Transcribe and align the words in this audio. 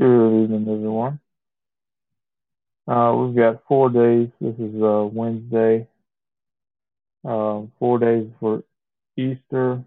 Good 0.00 0.44
evening, 0.44 0.62
everyone. 0.62 1.20
Uh, 2.88 3.14
we've 3.16 3.36
got 3.36 3.62
four 3.68 3.90
days. 3.90 4.30
This 4.40 4.54
is 4.54 4.82
uh, 4.82 5.06
Wednesday. 5.12 5.86
Uh, 7.22 7.64
four 7.78 7.98
days 7.98 8.26
for 8.40 8.64
Easter 9.18 9.84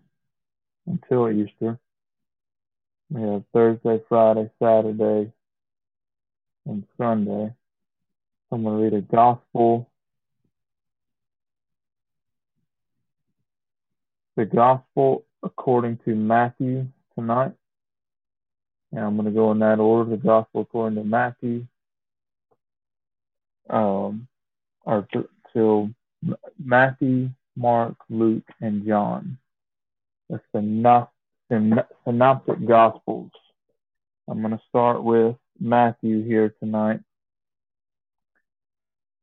until 0.86 1.32
Easter. 1.32 1.80
We 3.10 3.24
have 3.24 3.44
Thursday, 3.54 4.04
Friday, 4.08 4.52
Saturday, 4.62 5.34
and 6.68 6.84
Sunday. 6.96 7.52
I'm 8.52 8.64
going 8.64 8.78
to 8.78 8.84
read 8.84 8.94
a 8.94 9.02
gospel. 9.02 9.90
The 14.36 14.46
gospel 14.46 15.26
according 15.42 16.02
to 16.06 16.14
Matthew 16.14 16.86
tonight. 17.16 17.54
And 18.94 19.04
I'm 19.04 19.16
going 19.16 19.26
to 19.26 19.32
go 19.32 19.52
in 19.52 19.60
that 19.60 19.80
order, 19.80 20.12
the 20.12 20.18
gospel 20.18 20.62
according 20.62 21.00
to 21.00 21.04
Matthew, 21.04 21.66
um, 23.68 24.28
or 24.86 25.08
till 25.52 25.90
Matthew, 26.64 27.30
Mark, 27.56 27.96
Luke, 28.08 28.48
and 28.62 28.86
John. 28.86 29.40
The 30.30 30.40
synoptic 32.06 32.68
gospels. 32.68 33.32
I'm 34.30 34.42
going 34.42 34.52
to 34.56 34.62
start 34.70 35.04
with 35.04 35.36
Matthew 35.60 36.24
here 36.24 36.54
tonight. 36.60 37.00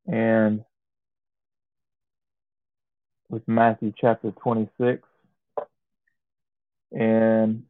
And 0.09 0.65
with 3.29 3.47
Matthew 3.47 3.93
chapter 4.01 4.33
26. 4.33 5.07
And 6.93 7.63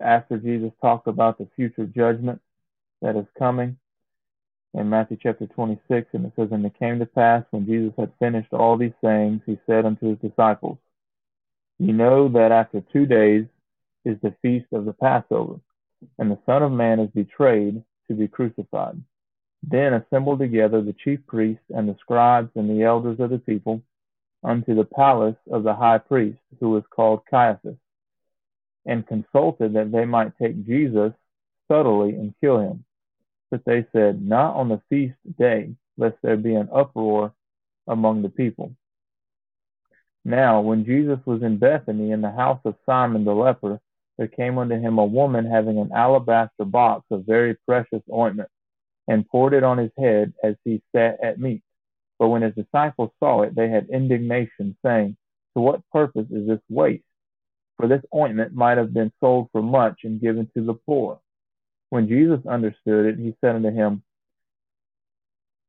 after 0.00 0.38
Jesus 0.38 0.72
talked 0.80 1.06
about 1.06 1.38
the 1.38 1.48
future 1.56 1.86
judgment 1.86 2.40
that 3.00 3.16
is 3.16 3.26
coming 3.38 3.76
in 4.74 4.88
Matthew 4.88 5.18
chapter 5.22 5.46
26, 5.46 6.08
and 6.12 6.26
it 6.26 6.32
says, 6.34 6.48
And 6.50 6.64
it 6.64 6.78
came 6.78 6.98
to 6.98 7.06
pass 7.06 7.44
when 7.50 7.66
Jesus 7.66 7.92
had 7.98 8.12
finished 8.18 8.52
all 8.52 8.76
these 8.78 8.94
sayings, 9.04 9.42
he 9.44 9.58
said 9.66 9.84
unto 9.84 10.08
his 10.08 10.18
disciples, 10.18 10.78
You 11.78 11.92
know 11.92 12.28
that 12.30 12.52
after 12.52 12.82
two 12.92 13.04
days 13.04 13.44
is 14.04 14.16
the 14.22 14.34
feast 14.40 14.66
of 14.72 14.86
the 14.86 14.94
Passover, 14.94 15.60
and 16.18 16.30
the 16.30 16.38
Son 16.46 16.62
of 16.62 16.72
Man 16.72 17.00
is 17.00 17.10
betrayed 17.10 17.82
to 18.08 18.14
be 18.14 18.28
crucified. 18.28 19.00
Then 19.62 19.94
assembled 19.94 20.40
together 20.40 20.80
the 20.80 20.96
chief 21.04 21.20
priests 21.26 21.64
and 21.70 21.88
the 21.88 21.96
scribes 22.00 22.50
and 22.56 22.68
the 22.68 22.82
elders 22.82 23.20
of 23.20 23.30
the 23.30 23.38
people 23.38 23.82
unto 24.42 24.74
the 24.74 24.84
palace 24.84 25.36
of 25.52 25.62
the 25.62 25.74
high 25.74 25.98
priest, 25.98 26.38
who 26.58 26.70
was 26.70 26.82
called 26.90 27.20
Caiaphas 27.30 27.76
and 28.86 29.06
consulted 29.06 29.74
that 29.74 29.92
they 29.92 30.04
might 30.04 30.36
take 30.38 30.66
Jesus 30.66 31.12
subtly 31.68 32.10
and 32.10 32.34
kill 32.40 32.58
him. 32.60 32.84
But 33.50 33.64
they 33.64 33.86
said, 33.92 34.22
Not 34.22 34.56
on 34.56 34.68
the 34.68 34.80
feast 34.88 35.16
day, 35.38 35.74
lest 35.96 36.16
there 36.22 36.36
be 36.36 36.54
an 36.54 36.68
uproar 36.72 37.32
among 37.86 38.22
the 38.22 38.28
people. 38.28 38.74
Now, 40.24 40.60
when 40.60 40.84
Jesus 40.84 41.18
was 41.26 41.42
in 41.42 41.58
Bethany 41.58 42.12
in 42.12 42.20
the 42.20 42.30
house 42.30 42.60
of 42.64 42.76
Simon 42.86 43.24
the 43.24 43.34
leper, 43.34 43.80
there 44.18 44.28
came 44.28 44.58
unto 44.58 44.78
him 44.78 44.98
a 44.98 45.04
woman 45.04 45.44
having 45.46 45.78
an 45.78 45.90
alabaster 45.92 46.64
box 46.64 47.04
of 47.10 47.26
very 47.26 47.56
precious 47.66 48.02
ointment, 48.12 48.48
and 49.08 49.28
poured 49.28 49.52
it 49.52 49.64
on 49.64 49.78
his 49.78 49.90
head 49.98 50.32
as 50.44 50.54
he 50.64 50.82
sat 50.94 51.18
at 51.22 51.40
meat. 51.40 51.62
But 52.18 52.28
when 52.28 52.42
his 52.42 52.54
disciples 52.54 53.10
saw 53.18 53.42
it, 53.42 53.54
they 53.54 53.68
had 53.68 53.88
indignation, 53.90 54.76
saying, 54.84 55.16
To 55.54 55.60
what 55.60 55.88
purpose 55.90 56.26
is 56.30 56.46
this 56.46 56.60
waste? 56.68 57.02
For 57.82 57.88
this 57.88 58.04
ointment 58.14 58.54
might 58.54 58.78
have 58.78 58.94
been 58.94 59.10
sold 59.18 59.48
for 59.50 59.60
much 59.60 60.02
and 60.04 60.20
given 60.20 60.48
to 60.54 60.64
the 60.64 60.74
poor. 60.74 61.18
When 61.90 62.06
Jesus 62.06 62.38
understood 62.46 63.06
it, 63.06 63.18
he 63.18 63.34
said 63.40 63.56
unto 63.56 63.72
him, 63.72 64.04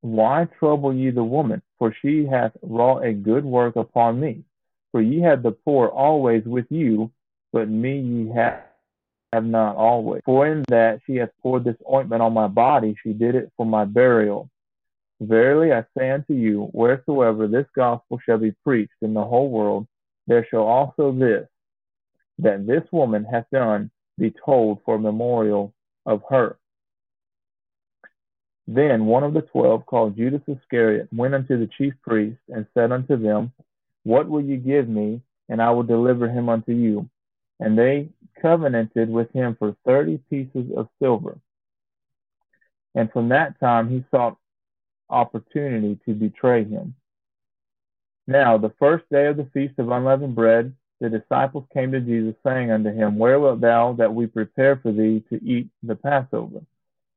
Why 0.01 0.47
trouble 0.59 0.93
ye 0.93 1.09
the 1.09 1.23
woman? 1.23 1.63
For 1.79 1.91
she 2.03 2.27
hath 2.27 2.51
wrought 2.61 3.03
a 3.03 3.13
good 3.13 3.43
work 3.43 3.77
upon 3.77 4.19
me. 4.19 4.43
For 4.91 5.01
ye 5.01 5.21
have 5.21 5.41
the 5.41 5.53
poor 5.53 5.87
always 5.87 6.43
with 6.45 6.67
you, 6.69 7.09
but 7.51 7.67
me 7.67 7.99
ye 7.99 8.29
have, 8.35 8.61
have 9.33 9.45
not 9.45 9.75
always. 9.75 10.21
For 10.23 10.45
in 10.45 10.63
that 10.67 10.99
she 11.07 11.15
hath 11.15 11.31
poured 11.41 11.63
this 11.63 11.81
ointment 11.91 12.21
on 12.21 12.31
my 12.31 12.47
body, 12.47 12.95
she 13.01 13.13
did 13.13 13.33
it 13.33 13.51
for 13.57 13.65
my 13.65 13.85
burial. 13.85 14.51
Verily 15.19 15.73
I 15.73 15.83
say 15.97 16.11
unto 16.11 16.35
you, 16.35 16.69
wheresoever 16.73 17.47
this 17.47 17.65
gospel 17.75 18.19
shall 18.23 18.37
be 18.37 18.51
preached 18.63 19.01
in 19.01 19.15
the 19.15 19.23
whole 19.23 19.49
world, 19.49 19.87
there 20.27 20.45
shall 20.51 20.61
also 20.61 21.11
this 21.11 21.47
that 22.39 22.65
this 22.65 22.83
woman 22.91 23.23
hath 23.23 23.45
done 23.51 23.91
be 24.17 24.33
told 24.45 24.79
for 24.83 24.97
memorial 24.97 25.73
of 26.05 26.21
her. 26.29 26.57
Then 28.67 29.05
one 29.05 29.23
of 29.23 29.33
the 29.33 29.41
twelve, 29.41 29.85
called 29.85 30.15
Judas 30.15 30.41
Iscariot, 30.47 31.09
went 31.11 31.33
unto 31.33 31.59
the 31.59 31.69
chief 31.77 31.93
priests 32.01 32.39
and 32.49 32.65
said 32.73 32.91
unto 32.91 33.17
them, 33.17 33.51
What 34.03 34.29
will 34.29 34.41
ye 34.41 34.57
give 34.57 34.87
me, 34.87 35.21
and 35.49 35.61
I 35.61 35.71
will 35.71 35.83
deliver 35.83 36.29
him 36.29 36.49
unto 36.49 36.71
you? 36.71 37.09
And 37.59 37.77
they 37.77 38.09
covenanted 38.41 39.09
with 39.09 39.31
him 39.33 39.55
for 39.57 39.75
thirty 39.85 40.17
pieces 40.29 40.71
of 40.75 40.87
silver. 40.99 41.37
And 42.95 43.11
from 43.11 43.29
that 43.29 43.59
time 43.59 43.89
he 43.89 44.05
sought 44.11 44.37
opportunity 45.09 45.99
to 46.05 46.13
betray 46.13 46.63
him. 46.63 46.95
Now, 48.27 48.57
the 48.57 48.73
first 48.79 49.03
day 49.11 49.27
of 49.27 49.37
the 49.37 49.49
feast 49.53 49.77
of 49.77 49.91
unleavened 49.91 50.35
bread, 50.35 50.73
the 51.03 51.09
disciples 51.09 51.65
came 51.73 51.91
to 51.91 51.99
Jesus, 51.99 52.33
saying 52.45 52.71
unto 52.71 52.89
him, 52.89 53.17
Where 53.17 53.37
wilt 53.37 53.59
thou 53.59 53.91
that 53.97 54.15
we 54.15 54.25
prepare 54.25 54.77
for 54.77 54.93
thee 54.93 55.21
to 55.29 55.43
eat 55.43 55.67
the 55.83 55.97
Passover? 55.97 56.61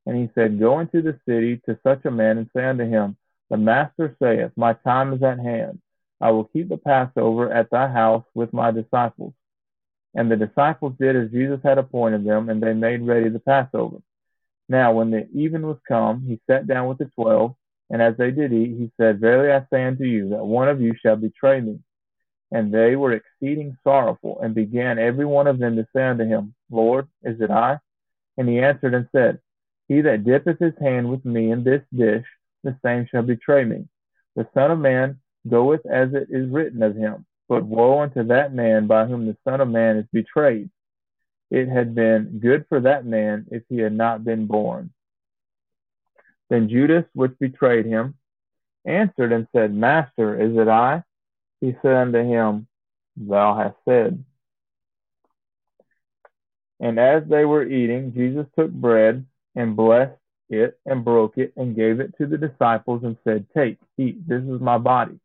And 0.06 0.16
he 0.16 0.28
said, 0.34 0.58
Go 0.58 0.80
into 0.80 1.02
the 1.02 1.20
city 1.24 1.62
to 1.66 1.78
such 1.84 2.04
a 2.04 2.10
man 2.10 2.38
and 2.38 2.50
say 2.54 2.64
unto 2.64 2.84
him, 2.84 3.16
The 3.48 3.56
master 3.56 4.16
saith, 4.20 4.50
My 4.56 4.72
time 4.72 5.12
is 5.12 5.22
at 5.22 5.38
hand. 5.38 5.80
I 6.20 6.32
will 6.32 6.44
keep 6.44 6.68
the 6.68 6.78
Passover 6.78 7.52
at 7.52 7.70
thy 7.70 7.86
house 7.86 8.24
with 8.34 8.52
my 8.52 8.72
disciples. 8.72 9.34
And 10.16 10.28
the 10.28 10.36
disciples 10.36 10.94
did 10.98 11.14
as 11.14 11.30
Jesus 11.30 11.60
had 11.62 11.78
appointed 11.78 12.24
them, 12.24 12.48
and 12.48 12.60
they 12.60 12.72
made 12.72 13.06
ready 13.06 13.28
the 13.28 13.38
Passover. 13.38 13.98
Now, 14.68 14.94
when 14.94 15.12
the 15.12 15.28
even 15.32 15.64
was 15.64 15.78
come, 15.86 16.24
he 16.26 16.40
sat 16.50 16.66
down 16.66 16.88
with 16.88 16.98
the 16.98 17.08
twelve, 17.14 17.54
and 17.90 18.02
as 18.02 18.16
they 18.16 18.32
did 18.32 18.52
eat, 18.52 18.76
he 18.78 18.90
said, 18.96 19.20
Verily 19.20 19.52
I 19.52 19.64
say 19.70 19.84
unto 19.84 20.02
you, 20.02 20.30
that 20.30 20.44
one 20.44 20.68
of 20.68 20.80
you 20.80 20.92
shall 21.00 21.14
betray 21.14 21.60
me. 21.60 21.78
And 22.52 22.72
they 22.72 22.94
were 22.96 23.12
exceeding 23.12 23.76
sorrowful, 23.82 24.40
and 24.40 24.54
began 24.54 24.98
every 24.98 25.26
one 25.26 25.46
of 25.46 25.58
them 25.58 25.76
to 25.76 25.86
say 25.94 26.04
unto 26.04 26.24
him, 26.24 26.54
Lord, 26.70 27.08
is 27.24 27.40
it 27.40 27.50
I? 27.50 27.78
And 28.36 28.48
he 28.48 28.60
answered 28.60 28.94
and 28.94 29.08
said, 29.12 29.40
He 29.88 30.00
that 30.02 30.24
dippeth 30.24 30.58
his 30.58 30.74
hand 30.80 31.10
with 31.10 31.24
me 31.24 31.50
in 31.50 31.64
this 31.64 31.82
dish, 31.94 32.26
the 32.62 32.76
same 32.84 33.06
shall 33.10 33.22
betray 33.22 33.64
me. 33.64 33.88
The 34.36 34.46
Son 34.54 34.70
of 34.70 34.78
Man 34.78 35.18
goeth 35.48 35.84
as 35.86 36.12
it 36.14 36.28
is 36.30 36.48
written 36.48 36.82
of 36.82 36.96
him. 36.96 37.26
But 37.48 37.64
woe 37.64 38.00
unto 38.00 38.24
that 38.24 38.52
man 38.52 38.86
by 38.86 39.06
whom 39.06 39.26
the 39.26 39.36
Son 39.44 39.60
of 39.60 39.68
Man 39.68 39.96
is 39.96 40.06
betrayed. 40.12 40.70
It 41.50 41.68
had 41.68 41.94
been 41.94 42.40
good 42.40 42.66
for 42.68 42.80
that 42.80 43.06
man 43.06 43.46
if 43.50 43.62
he 43.68 43.78
had 43.78 43.92
not 43.92 44.24
been 44.24 44.46
born. 44.46 44.90
Then 46.50 46.68
Judas, 46.68 47.04
which 47.12 47.38
betrayed 47.38 47.86
him, 47.86 48.14
answered 48.84 49.32
and 49.32 49.46
said, 49.54 49.72
Master, 49.72 50.40
is 50.40 50.56
it 50.56 50.68
I? 50.68 51.02
He 51.60 51.74
said 51.82 51.94
unto 51.94 52.18
him, 52.18 52.66
Thou 53.16 53.56
hast 53.56 53.76
said. 53.88 54.24
And 56.80 56.98
as 56.98 57.22
they 57.28 57.44
were 57.44 57.66
eating, 57.66 58.12
Jesus 58.14 58.46
took 58.58 58.70
bread 58.70 59.24
and 59.54 59.76
blessed 59.76 60.18
it 60.50 60.78
and 60.84 61.04
broke 61.04 61.38
it 61.38 61.52
and 61.56 61.74
gave 61.74 62.00
it 62.00 62.16
to 62.18 62.26
the 62.26 62.36
disciples 62.36 63.02
and 63.04 63.16
said, 63.24 63.46
Take, 63.56 63.78
eat, 63.98 64.26
this 64.28 64.42
is 64.42 64.60
my 64.60 64.78
body. 64.78 65.18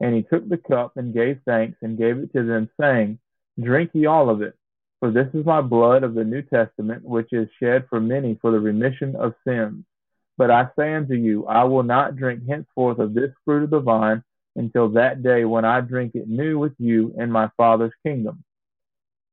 And 0.00 0.14
he 0.14 0.22
took 0.22 0.48
the 0.48 0.56
cup 0.56 0.96
and 0.96 1.14
gave 1.14 1.40
thanks 1.44 1.78
and 1.82 1.98
gave 1.98 2.18
it 2.18 2.32
to 2.32 2.44
them, 2.44 2.70
saying, 2.80 3.18
Drink 3.60 3.90
ye 3.92 4.06
all 4.06 4.30
of 4.30 4.42
it, 4.42 4.56
for 5.00 5.10
this 5.10 5.28
is 5.34 5.44
my 5.44 5.60
blood 5.60 6.04
of 6.04 6.14
the 6.14 6.24
New 6.24 6.42
Testament, 6.42 7.04
which 7.04 7.32
is 7.32 7.48
shed 7.60 7.86
for 7.88 8.00
many 8.00 8.38
for 8.40 8.50
the 8.50 8.60
remission 8.60 9.14
of 9.16 9.34
sins. 9.46 9.84
But 10.38 10.50
I 10.50 10.68
say 10.76 10.94
unto 10.94 11.14
you, 11.14 11.46
I 11.46 11.64
will 11.64 11.82
not 11.82 12.16
drink 12.16 12.46
henceforth 12.48 12.98
of 12.98 13.12
this 13.14 13.30
fruit 13.44 13.64
of 13.64 13.70
the 13.70 13.80
vine 13.80 14.24
until 14.56 14.90
that 14.90 15.22
day 15.22 15.44
when 15.44 15.64
I 15.64 15.80
drink 15.80 16.14
it 16.14 16.28
new 16.28 16.58
with 16.58 16.74
you 16.78 17.14
in 17.18 17.30
my 17.30 17.50
Father's 17.56 17.92
kingdom. 18.04 18.44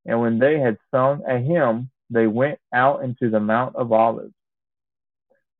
And 0.06 0.20
when 0.20 0.38
they 0.38 0.58
had 0.58 0.78
sung 0.90 1.22
a 1.28 1.38
hymn, 1.38 1.90
they 2.08 2.26
went 2.26 2.58
out 2.72 3.04
into 3.04 3.30
the 3.30 3.40
Mount 3.40 3.76
of 3.76 3.92
Olives. 3.92 4.32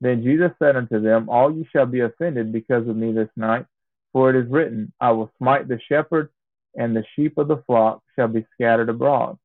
Then 0.01 0.23
Jesus 0.23 0.51
said 0.59 0.77
unto 0.77 1.01
them, 1.01 1.29
All 1.29 1.55
ye 1.55 1.69
shall 1.73 1.87
be 1.87 2.01
offended 2.01 2.53
because 2.53 2.89
of 2.89 2.97
me 2.97 3.13
this 3.13 3.29
night, 3.37 3.67
for 4.13 4.31
it 4.31 4.37
is 4.37 4.51
written, 4.51 4.93
I 5.01 5.13
will 5.13 5.31
smite 5.39 5.69
the 5.69 5.79
shepherd, 5.89 6.31
and 6.75 6.97
the 6.97 7.05
sheep 7.15 7.37
of 7.39 7.49
the 7.49 7.63
flock 7.67 8.03
shall 8.17 8.29
be 8.29 8.47
scattered 8.55 8.89
abroad. 8.89 9.39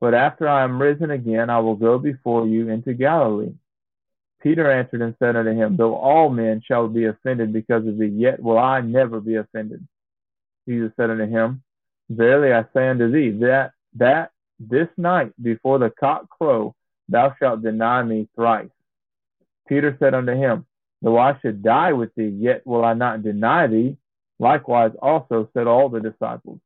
But 0.00 0.14
after 0.14 0.48
I 0.48 0.64
am 0.64 0.80
risen 0.80 1.10
again, 1.10 1.50
I 1.50 1.58
will 1.60 1.76
go 1.76 1.98
before 1.98 2.46
you 2.46 2.68
into 2.68 2.94
Galilee. 2.94 3.54
Peter 4.46 4.70
answered 4.70 5.02
and 5.02 5.16
said 5.18 5.34
unto 5.34 5.50
him, 5.50 5.76
Though 5.76 5.96
all 5.96 6.30
men 6.30 6.62
shall 6.64 6.86
be 6.86 7.06
offended 7.06 7.52
because 7.52 7.84
of 7.84 7.98
thee, 7.98 8.06
yet 8.06 8.40
will 8.40 8.60
I 8.60 8.80
never 8.80 9.20
be 9.20 9.34
offended. 9.34 9.84
Jesus 10.68 10.92
said 10.96 11.10
unto 11.10 11.26
him, 11.26 11.64
Verily 12.10 12.52
I 12.52 12.62
say 12.72 12.88
unto 12.88 13.10
thee, 13.10 13.30
that 13.40 13.72
that 13.96 14.30
this 14.60 14.86
night 14.96 15.32
before 15.42 15.80
the 15.80 15.90
cock 15.90 16.30
crow 16.30 16.76
thou 17.08 17.34
shalt 17.40 17.64
deny 17.64 18.04
me 18.04 18.28
thrice. 18.36 18.70
Peter 19.68 19.96
said 19.98 20.14
unto 20.14 20.32
him, 20.32 20.64
Though 21.02 21.18
I 21.18 21.36
should 21.40 21.64
die 21.64 21.92
with 21.92 22.14
thee, 22.14 22.28
yet 22.28 22.64
will 22.64 22.84
I 22.84 22.94
not 22.94 23.24
deny 23.24 23.66
thee. 23.66 23.96
Likewise 24.38 24.92
also 25.02 25.50
said 25.54 25.66
all 25.66 25.88
the 25.88 25.98
disciples. 25.98 26.60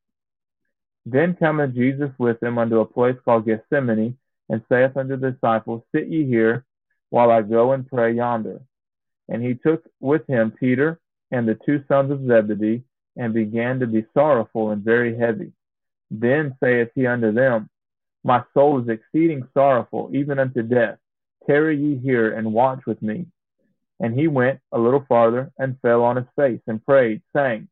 Then 1.07 1.35
cometh 1.35 1.73
Jesus 1.73 2.11
with 2.19 2.39
them 2.41 2.59
unto 2.59 2.81
a 2.81 2.85
place 2.85 3.17
called 3.25 3.47
Gethsemane, 3.47 4.19
and 4.49 4.61
saith 4.69 4.95
unto 4.95 5.17
the 5.17 5.31
disciples, 5.31 5.81
Sit 5.91 6.07
ye 6.07 6.27
here, 6.27 6.63
while 7.11 7.29
I 7.29 7.43
go 7.43 7.73
and 7.73 7.87
pray 7.87 8.13
yonder. 8.13 8.59
And 9.29 9.43
he 9.43 9.53
took 9.53 9.83
with 9.99 10.25
him 10.27 10.51
Peter 10.59 10.99
and 11.31 11.47
the 11.47 11.57
two 11.65 11.83
sons 11.87 12.11
of 12.11 12.25
Zebedee, 12.25 12.83
and 13.17 13.33
began 13.33 13.79
to 13.79 13.87
be 13.87 14.05
sorrowful 14.13 14.71
and 14.71 14.83
very 14.83 15.17
heavy. 15.17 15.51
Then 16.09 16.55
saith 16.61 16.89
he 16.95 17.07
unto 17.07 17.31
them, 17.31 17.69
My 18.23 18.43
soul 18.53 18.81
is 18.81 18.89
exceeding 18.89 19.47
sorrowful, 19.53 20.09
even 20.13 20.39
unto 20.39 20.61
death. 20.61 20.97
Tarry 21.45 21.77
ye 21.77 21.97
here 21.97 22.33
and 22.33 22.53
watch 22.53 22.85
with 22.85 23.01
me. 23.01 23.25
And 23.99 24.17
he 24.17 24.27
went 24.27 24.59
a 24.71 24.79
little 24.79 25.05
farther 25.07 25.51
and 25.57 25.79
fell 25.81 26.03
on 26.03 26.15
his 26.17 26.25
face 26.35 26.61
and 26.67 26.85
prayed, 26.85 27.21
saying, 27.35 27.67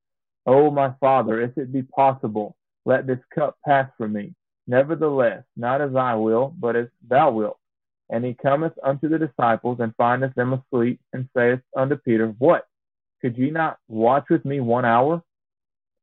O 0.46 0.72
my 0.72 0.94
Father, 1.00 1.42
if 1.42 1.58
it 1.58 1.72
be 1.72 1.84
possible, 1.84 2.56
let 2.86 3.08
this 3.08 3.20
cup 3.34 3.58
pass 3.66 3.90
from 3.98 4.14
me. 4.14 4.34
Nevertheless, 4.68 5.44
not 5.56 5.82
as 5.82 5.96
I 5.96 6.16
will, 6.16 6.54
but 6.60 6.76
as 6.76 6.88
thou 7.08 7.32
wilt. 7.32 7.60
And 8.10 8.26
he 8.26 8.34
cometh 8.34 8.74
unto 8.84 9.08
the 9.08 9.20
disciples 9.20 9.80
and 9.80 9.96
findeth 9.96 10.34
them 10.36 10.54
asleep, 10.54 11.00
and 11.14 11.30
saith 11.36 11.62
unto 11.76 11.96
Peter, 11.96 12.28
What? 12.40 12.68
Could 13.22 13.38
ye 13.38 13.52
not 13.52 13.78
watch 13.88 14.26
with 14.30 14.46
me 14.46 14.60
one 14.60 14.86
hour? 14.86 15.22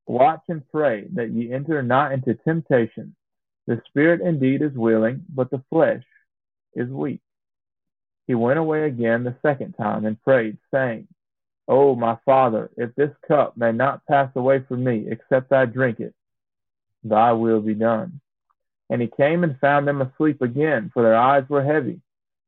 Watch 0.07 0.43
and 0.49 0.63
pray 0.71 1.09
that 1.15 1.31
ye 1.31 1.53
enter 1.53 1.83
not 1.83 2.13
into 2.13 2.35
temptation. 2.35 3.17
The 3.67 3.83
spirit 3.89 4.21
indeed 4.21 4.63
is 4.63 4.73
willing, 4.75 5.25
but 5.29 5.51
the 5.51 5.63
flesh 5.71 6.05
is 6.75 6.89
weak. 6.89 7.21
He 8.27 8.35
went 8.35 8.59
away 8.59 8.87
again 8.87 9.25
the 9.25 9.37
second 9.43 9.73
time 9.73 10.05
and 10.05 10.21
prayed, 10.23 10.59
saying, 10.73 11.09
O 11.69 11.97
my 11.97 12.17
Father, 12.25 12.71
if 12.77 12.95
this 12.95 13.11
cup 13.27 13.57
may 13.57 13.73
not 13.73 14.07
pass 14.07 14.31
away 14.37 14.61
from 14.61 14.85
me, 14.85 15.07
except 15.09 15.53
I 15.53 15.67
drink 15.67 15.99
it, 15.99 16.15
thy 17.03 17.33
will 17.33 17.61
be 17.61 17.75
done. 17.75 18.21
And 18.89 19.03
he 19.03 19.09
came 19.09 19.43
and 19.45 19.59
found 19.59 19.87
them 19.87 20.01
asleep 20.01 20.43
again, 20.43 20.91
for 20.93 21.03
their 21.03 21.17
eyes 21.17 21.45
were 21.49 21.65
heavy. 21.65 22.01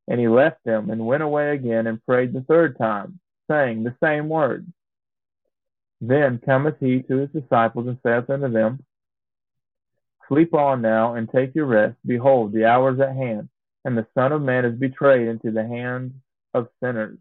And 0.07 0.21
he 0.21 0.29
left 0.29 0.65
them 0.65 0.91
and 0.91 1.07
went 1.07 1.23
away 1.23 1.55
again 1.55 1.87
and 1.87 2.05
prayed 2.05 2.33
the 2.33 2.43
third 2.43 2.79
time, 2.79 3.21
saying 3.51 3.83
the 3.83 3.97
same 4.03 4.29
words. 4.29 4.67
Then 6.01 6.39
cometh 6.39 6.77
he 6.81 7.03
to 7.03 7.17
his 7.17 7.31
disciples 7.31 7.89
and 7.89 7.99
saith 8.03 8.31
unto 8.31 8.51
them, 8.51 8.85
Sleep 10.29 10.55
on 10.55 10.83
now 10.83 11.15
and 11.15 11.29
take 11.29 11.55
your 11.55 11.67
rest. 11.67 11.97
Behold, 12.07 12.53
the 12.53 12.67
hour 12.67 12.95
is 12.95 13.01
at 13.01 13.17
hand 13.17 13.49
and 13.85 13.97
the 13.97 14.07
Son 14.15 14.33
of 14.33 14.43
Man 14.43 14.65
is 14.65 14.79
betrayed 14.79 15.29
into 15.29 15.51
the 15.51 15.67
hands 15.67 16.13
of 16.53 16.69
sinners. 16.83 17.19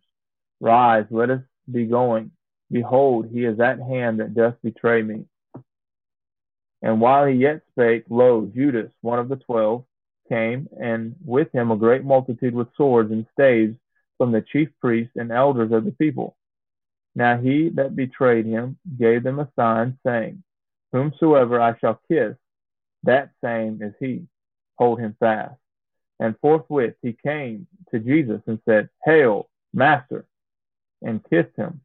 Rise, 0.60 1.06
let 1.10 1.30
us 1.30 1.42
be 1.72 1.86
going. 1.86 2.32
Behold, 2.70 3.30
he 3.32 3.46
is 3.46 3.60
at 3.60 3.80
hand 3.80 4.20
that 4.20 4.36
doth 4.36 4.56
betray 4.62 5.02
me. 5.02 5.26
And 6.82 7.02
while 7.02 7.26
he 7.26 7.36
yet 7.36 7.62
spake, 7.72 8.06
lo, 8.10 8.50
Judas, 8.54 8.92
one 9.02 9.20
of 9.20 9.30
the 9.30 9.38
twelve, 9.38 9.86
came, 10.30 10.68
and 10.80 11.16
with 11.26 11.52
him 11.54 11.72
a 11.72 11.78
great 11.78 12.04
multitude 12.04 12.54
with 12.54 12.68
swords 12.76 13.12
and 13.12 13.26
staves 13.34 13.76
from 14.18 14.32
the 14.32 14.42
chief 14.42 14.70
priests 14.80 15.14
and 15.16 15.32
elders 15.32 15.72
of 15.72 15.86
the 15.86 15.92
people. 15.92 16.36
Now 17.16 17.38
he 17.38 17.70
that 17.70 17.96
betrayed 17.96 18.46
him 18.46 18.78
gave 19.00 19.24
them 19.24 19.40
a 19.40 19.50
sign, 19.56 19.98
saying, 20.06 20.44
Whomsoever 20.92 21.60
I 21.60 21.78
shall 21.80 22.00
kiss, 22.08 22.36
that 23.04 23.32
same 23.44 23.82
is 23.82 23.94
he. 24.00 24.28
Hold 24.78 25.00
him 25.00 25.16
fast. 25.20 25.56
And 26.20 26.36
forthwith 26.42 26.96
he 27.02 27.14
came 27.14 27.68
to 27.92 28.00
Jesus 28.00 28.42
and 28.48 28.60
said, 28.66 28.90
Hail, 29.06 29.50
Master, 29.74 30.26
and 31.02 31.24
kissed 31.30 31.56
him. 31.56 31.82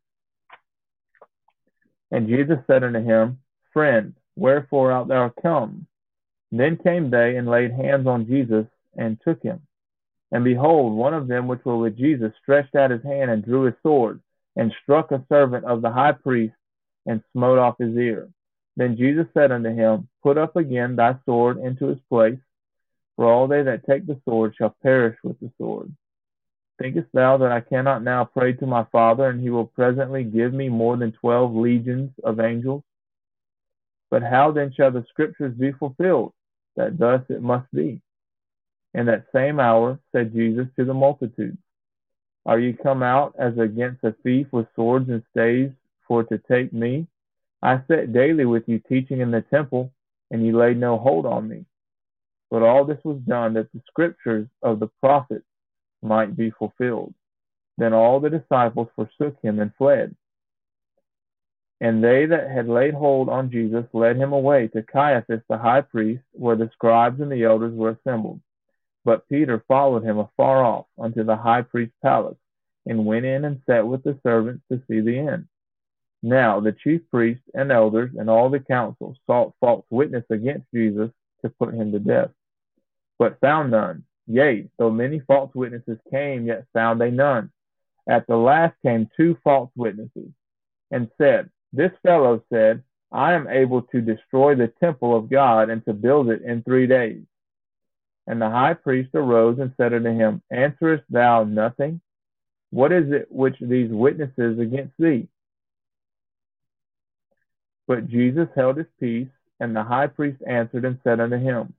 And 2.11 2.29
Jesus 2.29 2.59
said 2.67 2.85
unto 2.85 3.03
him, 3.03 3.39
Friend, 3.73 4.15
wherefore 4.37 4.93
art 4.93 5.09
thou 5.09 5.33
come? 5.41 5.87
Then 6.51 6.77
came 6.77 7.11
they 7.11 7.37
and 7.37 7.49
laid 7.49 7.73
hands 7.73 8.07
on 8.07 8.27
Jesus 8.27 8.67
and 8.97 9.19
took 9.25 9.43
him. 9.43 9.61
And 10.31 10.45
behold, 10.45 10.95
one 10.95 11.15
of 11.15 11.29
them 11.29 11.47
which 11.47 11.65
were 11.65 11.77
with 11.77 11.97
Jesus 11.97 12.33
stretched 12.43 12.75
out 12.75 12.91
his 12.91 13.03
hand 13.03 13.31
and 13.31 13.45
drew 13.45 13.65
his 13.65 13.75
sword, 13.83 14.21
and 14.57 14.73
struck 14.83 15.13
a 15.13 15.25
servant 15.29 15.65
of 15.65 15.83
the 15.83 15.91
high 15.91 16.13
priest, 16.13 16.55
and 17.07 17.23
smote 17.33 17.59
off 17.59 17.79
his 17.79 17.97
ear. 17.97 18.29
Then 18.77 18.97
Jesus 18.97 19.27
said 19.35 19.53
unto 19.53 19.71
him, 19.71 20.09
Put 20.23 20.39
up 20.39 20.57
again 20.57 20.97
thy 20.97 21.17
sword 21.27 21.59
into 21.59 21.87
his 21.87 21.99
place, 22.09 22.39
for 23.17 23.31
all 23.31 23.47
they 23.47 23.63
that 23.63 23.87
take 23.87 24.07
the 24.07 24.21
sword 24.25 24.55
shall 24.57 24.75
perish 24.83 25.19
with 25.23 25.39
the 25.41 25.51
sword. 25.59 25.95
Thinkest 26.79 27.09
thou 27.13 27.37
that 27.37 27.53
I 27.53 27.61
cannot 27.61 28.03
now 28.03 28.25
pray 28.25 28.55
to 28.55 28.67
my 28.67 28.85
Father, 28.85 29.29
and 29.29 29.41
he 29.41 29.51
will 29.51 29.67
presently 29.67 30.25
give 30.25 30.55
me 30.55 30.69
more 30.69 30.97
than 30.97 31.13
twelve 31.13 31.55
legions 31.55 32.11
of 32.25 32.41
angels? 32.41 32.83
But 34.13 34.23
how 34.23 34.53
then 34.53 34.71
shall 34.75 34.91
the 34.91 35.07
scriptures 35.09 35.55
be 35.55 35.73
fulfilled, 35.73 36.35
that 36.77 36.99
thus 36.99 37.23
it 37.31 37.41
must 37.41 37.73
be? 37.73 37.99
In 38.93 39.07
that 39.07 39.25
same 39.35 39.59
hour 39.59 39.99
said 40.13 40.35
Jesus 40.35 40.67
to 40.77 40.85
the 40.85 40.93
multitude, 40.93 41.57
Are 42.45 42.61
ye 42.61 42.75
come 42.75 43.03
out 43.03 43.35
as 43.39 43.57
against 43.57 44.05
a 44.05 44.15
thief 44.23 44.49
with 44.53 44.67
swords 44.77 45.09
and 45.09 45.23
staves 45.31 45.73
for 46.07 46.25
to 46.25 46.37
take 46.37 46.75
me? 46.75 47.07
I 47.63 47.81
sat 47.89 48.13
daily 48.13 48.45
with 48.45 48.69
you 48.69 48.81
teaching 48.81 49.21
in 49.21 49.31
the 49.31 49.41
temple, 49.41 49.91
and 50.31 50.45
ye 50.45 50.53
laid 50.53 50.77
no 50.77 50.99
hold 50.99 51.25
on 51.25 51.49
me. 51.49 51.65
But 52.51 52.63
all 52.63 52.85
this 52.85 53.03
was 53.05 53.19
done 53.27 53.55
that 53.55 53.73
the 53.73 53.81
scriptures 53.89 54.47
of 54.63 54.79
the 54.79 54.91
prophets 55.01 55.47
might 56.03 56.37
be 56.37 56.51
fulfilled. 56.51 57.15
Then 57.79 57.95
all 57.95 58.21
the 58.21 58.29
disciples 58.29 58.89
forsook 58.95 59.41
him 59.41 59.59
and 59.59 59.75
fled. 59.77 60.15
And 61.83 62.03
they 62.03 62.25
that 62.27 62.51
had 62.51 62.69
laid 62.69 62.95
hold 62.95 63.29
on 63.29 63.51
Jesus 63.51 63.85
led 63.93 64.17
him 64.17 64.33
away 64.33 64.69
to 64.69 64.83
Caiaphas 64.83 65.43
the 65.49 65.59
high 65.59 65.83
priest, 65.83 66.23
where 66.33 66.57
the 66.57 66.71
scribes 66.73 67.21
and 67.21 67.31
the 67.31 67.45
elders 67.45 67.75
were 67.75 67.91
assembled. 67.91 68.41
But 69.05 69.29
Peter 69.29 69.63
followed 69.69 70.05
him 70.05 70.19
afar 70.19 70.65
off 70.65 70.87
unto 70.99 71.25
the 71.25 71.37
high 71.37 71.63
priest's 71.63 71.97
palace, 72.03 72.39
and 72.87 73.05
went 73.05 73.27
in 73.27 73.45
and 73.45 73.61
sat 73.67 73.87
with 73.87 74.03
the 74.03 74.19
servants 74.23 74.63
to 74.73 74.81
see 74.89 75.01
the 75.01 75.19
end. 75.19 75.49
Now 76.23 76.61
the 76.61 76.73
chief 76.73 77.03
priests 77.11 77.45
and 77.53 77.71
elders 77.71 78.13
and 78.17 78.31
all 78.31 78.49
the 78.49 78.61
council 78.61 79.15
sought 79.27 79.55
false 79.61 79.85
witness 79.91 80.25
against 80.31 80.71
Jesus 80.73 81.11
to 81.43 81.51
put 81.51 81.75
him 81.75 81.93
to 81.93 81.99
death 81.99 82.31
but 83.23 83.39
found 83.41 83.71
none. 83.71 84.03
Yea, 84.27 84.69
though 84.79 84.91
many 84.91 85.21
false 85.21 85.55
witnesses 85.55 85.97
came, 86.11 86.45
yet 86.45 86.67
found 86.73 87.01
they 87.01 87.09
none. 87.09 87.53
At 88.09 88.27
the 88.27 88.35
last 88.35 88.75
came 88.83 89.09
two 89.17 89.37
false 89.45 89.71
witnesses, 89.77 90.31
and 90.91 91.09
said, 91.19 91.49
This 91.73 91.93
fellow 92.03 92.43
said, 92.53 92.83
I 93.11 93.33
am 93.35 93.49
able 93.49 93.83
to 93.83 94.01
destroy 94.01 94.55
the 94.55 94.73
temple 94.81 95.17
of 95.17 95.31
God 95.31 95.71
and 95.71 95.85
to 95.85 95.93
build 95.93 96.31
it 96.31 96.43
in 96.43 96.63
three 96.63 96.87
days. 96.87 97.23
And 98.27 98.41
the 98.41 98.51
high 98.51 98.75
priest 98.75 99.11
arose 99.15 99.59
and 99.59 99.73
said 99.77 99.93
unto 99.93 100.11
him, 100.11 100.43
Answerest 100.51 101.05
thou 101.11 101.45
nothing? 101.45 102.01
What 102.71 102.93
is 102.93 103.13
it 103.13 103.27
which 103.31 103.57
these 103.61 103.91
witnesses 103.91 104.59
against 104.59 104.95
thee? 104.99 105.29
But 107.87 108.09
Jesus 108.09 108.49
held 108.55 108.79
his 108.79 108.87
peace, 109.01 109.29
and 109.61 109.75
the 109.75 109.83
high 109.83 110.07
priest 110.07 110.43
answered 110.47 110.85
and 110.85 110.99
said 111.05 111.21
unto 111.21 111.37
him, 111.37 111.75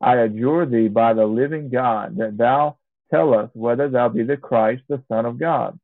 I 0.00 0.16
adjure 0.16 0.66
thee 0.66 0.88
by 0.88 1.14
the 1.14 1.26
living 1.26 1.70
God 1.70 2.16
that 2.18 2.36
thou 2.36 2.76
tell 3.10 3.34
us 3.34 3.50
whether 3.54 3.88
thou 3.88 4.08
be 4.08 4.22
the 4.22 4.36
Christ, 4.36 4.82
the 4.88 5.02
Son 5.08 5.24
of 5.26 5.38
God. 5.38 5.78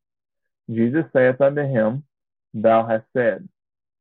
Jesus 0.70 1.04
saith 1.12 1.40
unto 1.40 1.62
him, 1.62 2.04
Thou 2.54 2.86
hast 2.86 3.04
said. 3.12 3.48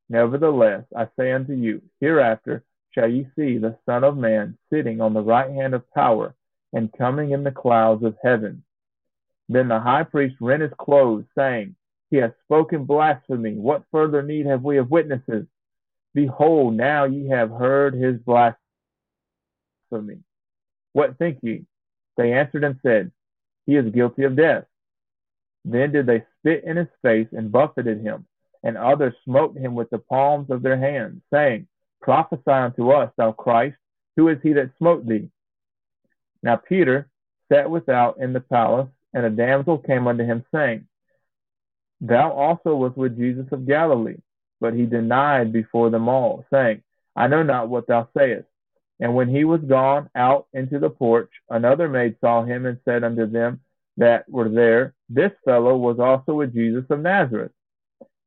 Nevertheless, 0.09 0.83
I 0.95 1.07
say 1.17 1.31
unto 1.31 1.53
you, 1.53 1.81
hereafter 1.99 2.63
shall 2.91 3.09
ye 3.09 3.27
see 3.35 3.57
the 3.57 3.77
Son 3.85 4.03
of 4.03 4.17
Man 4.17 4.57
sitting 4.69 4.99
on 4.99 5.13
the 5.13 5.21
right 5.21 5.49
hand 5.49 5.73
of 5.73 5.89
power 5.91 6.35
and 6.73 6.91
coming 6.93 7.31
in 7.31 7.43
the 7.43 7.51
clouds 7.51 8.03
of 8.03 8.17
heaven. 8.21 8.63
Then 9.47 9.67
the 9.67 9.79
high 9.79 10.03
priest 10.03 10.35
rent 10.39 10.61
his 10.61 10.71
clothes, 10.77 11.25
saying, 11.35 11.75
He 12.09 12.17
hath 12.17 12.33
spoken 12.43 12.85
blasphemy. 12.85 13.55
What 13.55 13.83
further 13.91 14.21
need 14.21 14.45
have 14.45 14.63
we 14.63 14.77
of 14.77 14.91
witnesses? 14.91 15.45
Behold, 16.13 16.75
now 16.75 17.05
ye 17.05 17.27
have 17.29 17.49
heard 17.51 17.93
his 17.93 18.17
blasphemy. 18.19 18.57
What 20.93 21.17
think 21.17 21.39
ye? 21.41 21.65
They 22.17 22.33
answered 22.33 22.63
and 22.63 22.79
said, 22.83 23.11
He 23.65 23.75
is 23.75 23.93
guilty 23.93 24.23
of 24.23 24.35
death. 24.35 24.65
Then 25.63 25.91
did 25.91 26.05
they 26.05 26.25
spit 26.39 26.63
in 26.63 26.77
his 26.77 26.87
face 27.01 27.27
and 27.31 27.51
buffeted 27.51 28.01
him, 28.01 28.25
and 28.63 28.77
others 28.77 29.13
smote 29.23 29.57
him 29.57 29.75
with 29.75 29.89
the 29.89 29.97
palms 29.97 30.49
of 30.49 30.61
their 30.61 30.77
hands, 30.77 31.21
saying, 31.33 31.67
Prophesy 32.01 32.41
unto 32.47 32.91
us, 32.91 33.11
thou 33.17 33.31
Christ, 33.31 33.77
who 34.15 34.27
is 34.29 34.37
he 34.43 34.53
that 34.53 34.71
smote 34.77 35.07
thee? 35.07 35.29
Now 36.43 36.55
Peter 36.55 37.09
sat 37.51 37.69
without 37.69 38.19
in 38.19 38.33
the 38.33 38.39
palace, 38.39 38.89
and 39.13 39.25
a 39.25 39.29
damsel 39.29 39.77
came 39.77 40.07
unto 40.07 40.23
him, 40.23 40.45
saying, 40.53 40.87
Thou 41.99 42.31
also 42.31 42.75
wast 42.75 42.97
with 42.97 43.17
Jesus 43.17 43.45
of 43.51 43.67
Galilee. 43.67 44.17
But 44.59 44.73
he 44.73 44.85
denied 44.85 45.51
before 45.51 45.89
them 45.89 46.07
all, 46.07 46.45
saying, 46.51 46.83
I 47.15 47.27
know 47.27 47.43
not 47.43 47.69
what 47.69 47.87
thou 47.87 48.07
sayest. 48.15 48.47
And 48.99 49.15
when 49.15 49.27
he 49.27 49.43
was 49.43 49.61
gone 49.61 50.09
out 50.15 50.47
into 50.53 50.77
the 50.77 50.89
porch, 50.89 51.31
another 51.49 51.89
maid 51.89 52.17
saw 52.21 52.43
him 52.43 52.67
and 52.67 52.77
said 52.85 53.03
unto 53.03 53.25
them 53.25 53.61
that 53.97 54.29
were 54.29 54.49
there, 54.49 54.93
This 55.09 55.31
fellow 55.43 55.75
was 55.75 55.99
also 55.99 56.35
with 56.35 56.53
Jesus 56.53 56.85
of 56.89 56.99
Nazareth. 56.99 57.51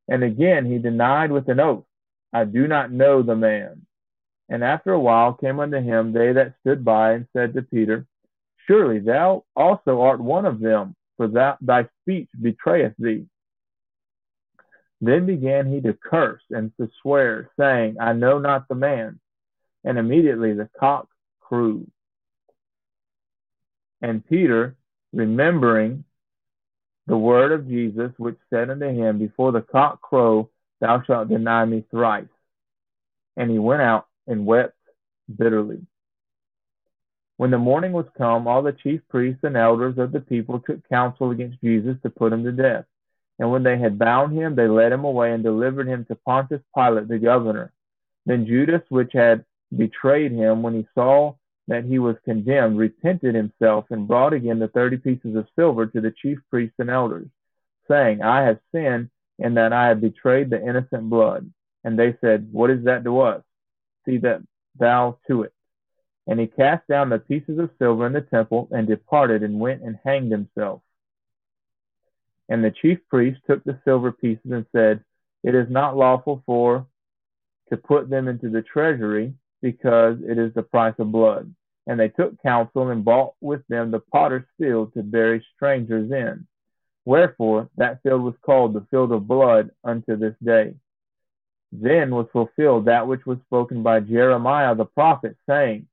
And 0.09 0.23
again 0.23 0.67
he 0.67 0.79
denied 0.79 1.33
with 1.33 1.49
an 1.49 1.61
oath, 1.61 1.85
I 2.33 2.45
do 2.45 2.67
not 2.67 2.93
know 2.93 3.23
the 3.23 3.37
man. 3.37 3.87
And 4.49 4.63
after 4.63 4.93
a 4.93 5.01
while 5.01 5.35
came 5.35 5.61
unto 5.61 5.81
him 5.81 6.13
they 6.13 6.33
that 6.33 6.55
stood 6.61 6.85
by 6.85 7.13
and 7.13 7.27
said 7.33 7.55
to 7.55 7.63
Peter, 7.63 8.07
Surely 8.67 8.99
thou 8.99 9.45
also 9.55 10.01
art 10.01 10.21
one 10.21 10.47
of 10.47 10.61
them, 10.61 10.95
for 11.17 11.29
thy 11.29 11.89
speech 12.03 12.29
betrayeth 12.41 12.95
thee. 12.99 13.27
Then 15.01 15.27
began 15.27 15.67
he 15.67 15.81
to 15.83 15.93
curse 15.93 16.43
and 16.51 16.73
to 16.79 16.91
swear, 17.03 17.51
saying, 17.59 17.97
I 18.01 18.15
know 18.15 18.39
not 18.39 18.69
the 18.69 18.75
man. 18.75 19.21
And 19.85 19.99
immediately 19.99 20.55
the 20.55 20.71
cock 20.79 21.09
crew. 21.41 21.87
And 24.01 24.27
Peter, 24.27 24.77
remembering 25.13 26.05
the 27.07 27.17
word 27.17 27.53
of 27.53 27.69
Jesus, 27.69 28.11
which 28.17 28.39
said 28.51 28.71
unto 28.71 28.87
him, 28.87 29.19
Before 29.19 29.53
the 29.53 29.61
cock 29.61 30.01
crow, 30.01 30.51
thou 30.81 31.03
shalt 31.03 31.29
deny 31.29 31.65
me 31.65 31.85
thrice. 31.91 32.25
And 33.37 33.51
he 33.51 33.59
went 33.59 33.83
out 33.83 34.07
and 34.27 34.47
wept 34.47 34.77
bitterly. 35.35 35.87
When 37.37 37.51
the 37.51 37.59
morning 37.59 37.93
was 37.93 38.07
come, 38.17 38.47
all 38.47 38.63
the 38.63 38.73
chief 38.73 39.01
priests 39.09 39.43
and 39.43 39.57
elders 39.57 39.99
of 39.99 40.13
the 40.13 40.21
people 40.21 40.61
took 40.61 40.89
counsel 40.89 41.31
against 41.31 41.61
Jesus 41.61 41.97
to 42.03 42.11
put 42.11 42.33
him 42.33 42.45
to 42.45 42.53
death. 42.53 42.85
And 43.39 43.51
when 43.51 43.65
they 43.65 43.77
had 43.77 43.99
bound 43.99 44.37
him, 44.39 44.55
they 44.55 44.69
led 44.69 44.93
him 44.93 45.05
away 45.05 45.33
and 45.33 45.43
delivered 45.43 45.89
him 45.89 46.05
to 46.07 46.15
Pontius 46.15 46.63
Pilate 46.75 47.09
the 47.09 47.19
governor. 47.19 47.73
Then 48.27 48.47
Judas, 48.47 48.83
which 48.89 49.11
had 49.13 49.45
betrayed 49.77 50.31
him, 50.31 50.63
when 50.63 50.75
he 50.75 50.87
saw 50.95 51.35
that 51.69 51.85
he 51.85 51.99
was 51.99 52.17
condemned, 52.25 52.79
repented 52.79 53.35
himself 53.35 53.87
and 53.91 54.07
brought 54.07 54.33
again 54.33 54.59
the 54.59 54.69
thirty 54.69 54.97
pieces 54.97 55.35
of 55.37 55.47
silver 55.57 55.87
to 55.87 56.01
the 56.01 56.13
chief 56.23 56.39
priests 56.51 56.77
and 56.79 56.91
elders, 56.91 57.29
saying, 57.89 58.23
I 58.23 58.43
have 58.43 58.59
sinned 58.73 59.11
in 59.39 59.55
that 59.55 59.73
I 59.73 59.89
have 59.89 60.01
betrayed 60.01 60.51
the 60.51 60.63
innocent 60.63 61.09
blood. 61.09 61.51
And 61.83 61.99
they 61.99 62.17
said, 62.21 62.49
What 62.53 62.71
is 62.71 62.85
that 62.85 63.05
to 63.05 63.21
us? 63.21 63.43
See 64.07 64.19
that 64.19 64.43
thou 64.79 65.19
to 65.29 65.43
it. 65.43 65.53
And 66.27 66.41
he 66.41 66.47
cast 66.47 66.87
down 66.89 67.11
the 67.11 67.19
pieces 67.19 67.59
of 67.59 67.71
silver 67.79 68.07
in 68.07 68.13
the 68.15 68.23
temple 68.23 68.69
and 68.71 68.87
departed 68.87 69.43
and 69.43 69.61
went 69.61 69.83
and 69.83 69.99
hanged 70.05 70.33
himself. 70.33 70.81
And 72.49 72.65
the 72.65 72.71
chief 72.71 72.99
priest 73.09 73.41
took 73.47 73.65
the 73.65 73.79
silver 73.85 74.13
pieces 74.13 74.51
and 74.51 74.67
said, 74.73 75.05
It 75.43 75.55
is 75.55 75.67
not 75.71 75.97
lawful 75.97 76.43
for 76.47 76.87
to 77.71 77.77
put 77.77 78.09
them 78.09 78.29
into 78.29 78.51
the 78.51 78.63
treasury, 78.63 79.35
because 79.65 80.19
it 80.29 80.37
is 80.37 80.53
the 80.53 80.63
price 80.63 80.95
of 80.99 81.11
blood. 81.11 81.51
And 81.87 81.99
they 81.99 82.09
took 82.09 82.41
counsel 82.43 82.91
and 82.91 83.03
bought 83.03 83.33
with 83.41 83.63
them 83.71 83.91
the 83.91 83.99
potter's 83.99 84.45
field 84.59 84.93
to 84.93 85.03
bury 85.03 85.43
strangers 85.57 86.13
in. 86.13 86.47
Wherefore 87.07 87.71
that 87.79 88.03
field 88.03 88.21
was 88.21 88.35
called 88.43 88.75
the 88.75 88.87
field 88.91 89.11
of 89.11 89.27
blood 89.27 89.71
unto 89.83 90.17
this 90.17 90.35
day. 90.45 90.75
Then 91.73 92.15
was 92.15 92.27
fulfilled 92.31 92.85
that 92.85 93.09
which 93.09 93.25
was 93.25 93.39
spoken 93.47 93.83
by 93.83 94.01
Jeremiah 94.01 94.75
the 94.75 94.85
prophet, 94.85 95.35
saying, 95.49 95.87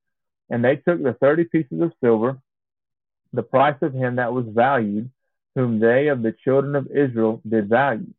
And 0.49 0.61
they 0.61 0.75
took 0.75 1.01
the 1.01 1.13
thirty 1.13 1.45
pieces 1.45 1.81
of 1.81 1.93
silver, 2.03 2.39
the 3.31 3.43
price 3.43 3.81
of 3.81 3.93
him 3.93 4.17
that 4.17 4.33
was 4.33 4.45
valued, 4.49 5.09
whom 5.55 5.79
they 5.79 6.09
of 6.09 6.23
the 6.23 6.35
children 6.43 6.75
of 6.75 6.87
Israel 6.91 7.41
did 7.47 7.69
value, 7.69 8.13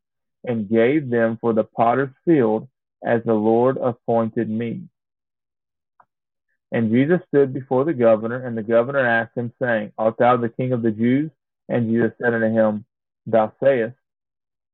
and 0.45 0.71
gave 0.71 1.11
them 1.11 1.37
for 1.43 1.53
the 1.53 1.65
potter's 1.65 2.15
field, 2.25 2.69
as 3.05 3.23
the 3.25 3.35
Lord 3.35 3.77
appointed 3.77 4.49
me. 4.49 4.89
And 6.73 6.91
Jesus 6.91 7.21
stood 7.29 7.53
before 7.53 7.85
the 7.85 7.93
governor, 7.93 8.47
and 8.47 8.57
the 8.57 8.63
governor 8.63 9.07
asked 9.07 9.37
him, 9.37 9.53
saying, 9.61 9.93
Art 9.99 10.17
thou 10.19 10.39
the 10.39 10.49
king 10.49 10.73
of 10.73 10.81
the 10.83 10.91
Jews? 10.91 11.31
And 11.69 11.91
Jesus 11.91 12.13
said 12.19 12.33
unto 12.33 12.47
him, 12.49 12.87
Thou 13.27 13.53
sayest. 13.63 13.95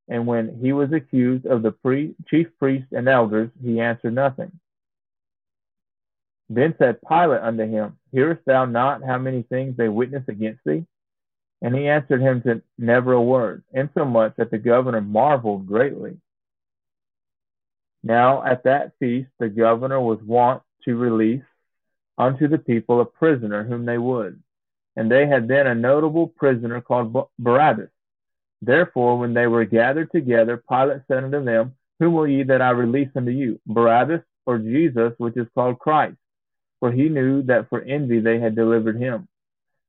And 0.08 0.26
when 0.26 0.58
he 0.62 0.72
was 0.72 0.92
accused 0.92 1.44
of 1.44 1.62
the 1.62 1.72
pre- 1.72 2.14
chief 2.28 2.46
priests 2.58 2.92
and 2.92 3.08
elders, 3.08 3.50
he 3.62 3.80
answered 3.80 4.14
nothing. 4.14 4.52
Then 6.48 6.74
said 6.78 7.00
Pilate 7.06 7.42
unto 7.42 7.66
him, 7.66 7.98
Hearest 8.12 8.44
thou 8.46 8.64
not 8.64 9.04
how 9.04 9.18
many 9.18 9.42
things 9.42 9.76
they 9.76 9.88
witness 9.88 10.24
against 10.28 10.60
thee? 10.64 10.86
And 11.60 11.74
he 11.74 11.88
answered 11.88 12.22
him 12.22 12.40
to 12.42 12.62
never 12.78 13.12
a 13.12 13.20
word, 13.20 13.64
insomuch 13.74 14.36
that 14.36 14.50
the 14.50 14.58
governor 14.58 15.00
marveled 15.00 15.66
greatly. 15.66 16.16
Now 18.02 18.44
at 18.44 18.62
that 18.62 18.92
feast 19.00 19.28
the 19.38 19.48
governor 19.48 20.00
was 20.00 20.22
wont 20.22 20.62
to 20.84 20.96
release 20.96 21.42
unto 22.18 22.48
the 22.48 22.58
people 22.58 23.00
a 23.00 23.04
prisoner 23.04 23.62
whom 23.62 23.86
they 23.86 23.96
would. 23.96 24.42
And 24.96 25.10
they 25.10 25.26
had 25.26 25.46
then 25.46 25.68
a 25.68 25.74
notable 25.74 26.26
prisoner 26.26 26.80
called 26.80 27.28
Barabbas. 27.38 27.90
Therefore, 28.60 29.18
when 29.18 29.34
they 29.34 29.46
were 29.46 29.64
gathered 29.64 30.10
together, 30.10 30.62
Pilate 30.68 31.02
said 31.06 31.22
unto 31.22 31.44
them, 31.44 31.76
Whom 32.00 32.14
will 32.14 32.26
ye 32.26 32.42
that 32.42 32.60
I 32.60 32.70
release 32.70 33.10
unto 33.14 33.30
you, 33.30 33.60
Barabbas 33.66 34.22
or 34.46 34.58
Jesus, 34.58 35.12
which 35.18 35.36
is 35.36 35.46
called 35.54 35.78
Christ? 35.78 36.16
For 36.80 36.90
he 36.90 37.08
knew 37.08 37.42
that 37.42 37.68
for 37.68 37.80
envy 37.82 38.18
they 38.18 38.40
had 38.40 38.56
delivered 38.56 38.96
him. 38.96 39.28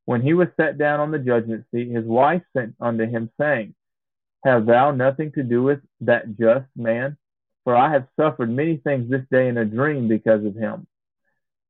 When 0.05 0.21
he 0.21 0.33
was 0.33 0.47
set 0.57 0.77
down 0.77 0.99
on 0.99 1.11
the 1.11 1.19
judgment 1.19 1.65
seat, 1.71 1.89
his 1.89 2.05
wife 2.05 2.43
sent 2.53 2.75
unto 2.79 3.05
him, 3.05 3.31
saying, 3.39 3.73
Have 4.43 4.65
thou 4.65 4.91
nothing 4.91 5.31
to 5.33 5.43
do 5.43 5.63
with 5.63 5.81
that 6.01 6.37
just 6.37 6.65
man? 6.75 7.17
For 7.63 7.75
I 7.75 7.91
have 7.91 8.07
suffered 8.15 8.49
many 8.49 8.77
things 8.77 9.09
this 9.09 9.25
day 9.31 9.47
in 9.47 9.57
a 9.57 9.65
dream 9.65 10.07
because 10.07 10.45
of 10.45 10.55
him. 10.55 10.87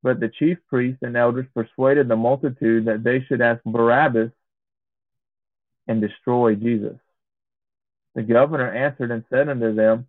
But 0.01 0.19
the 0.19 0.29
chief 0.29 0.57
priests 0.67 1.01
and 1.01 1.17
elders 1.17 1.45
persuaded 1.53 2.07
the 2.07 2.15
multitude 2.15 2.85
that 2.85 3.03
they 3.03 3.21
should 3.21 3.41
ask 3.41 3.61
Barabbas 3.65 4.31
and 5.87 5.99
destroy 5.99 6.55
Jesus. 6.55 6.97
The 8.15 8.23
governor 8.23 8.71
answered 8.73 9.11
and 9.11 9.23
said 9.29 9.49
unto 9.49 9.73
them, 9.73 10.07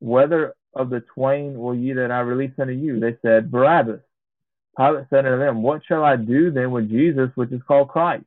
Whether 0.00 0.54
of 0.74 0.90
the 0.90 1.00
twain 1.00 1.58
will 1.58 1.74
ye 1.74 1.92
that 1.92 2.10
I 2.10 2.20
release 2.20 2.52
unto 2.58 2.72
you? 2.72 2.98
They 2.98 3.16
said, 3.22 3.50
Barabbas. 3.50 4.00
Pilate 4.76 5.06
said 5.10 5.26
unto 5.26 5.38
them, 5.38 5.62
What 5.62 5.82
shall 5.86 6.02
I 6.02 6.16
do 6.16 6.50
then 6.50 6.70
with 6.70 6.90
Jesus, 6.90 7.30
which 7.34 7.52
is 7.52 7.60
called 7.66 7.88
Christ? 7.88 8.24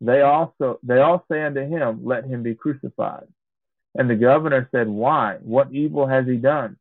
They 0.00 0.22
also 0.22 0.78
they 0.82 0.98
all 0.98 1.24
say 1.30 1.42
unto 1.42 1.60
him, 1.60 2.04
Let 2.04 2.24
him 2.24 2.42
be 2.42 2.54
crucified. 2.54 3.26
And 3.96 4.10
the 4.10 4.16
governor 4.16 4.68
said, 4.72 4.88
Why? 4.88 5.38
What 5.42 5.72
evil 5.72 6.06
has 6.06 6.26
he 6.26 6.36
done? 6.36 6.76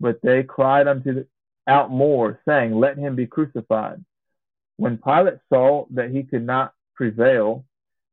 But 0.00 0.20
they 0.22 0.42
cried 0.42 0.86
unto 0.86 1.14
the, 1.14 1.26
out 1.66 1.90
more, 1.90 2.40
saying, 2.46 2.74
Let 2.74 2.98
him 2.98 3.16
be 3.16 3.26
crucified. 3.26 4.04
When 4.76 4.98
Pilate 4.98 5.38
saw 5.48 5.86
that 5.90 6.10
he 6.10 6.22
could 6.22 6.44
not 6.44 6.74
prevail, 6.94 7.64